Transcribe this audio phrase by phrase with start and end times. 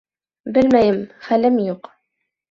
[0.53, 0.97] Белмәйем.
[1.27, 1.91] Хәлем юҡ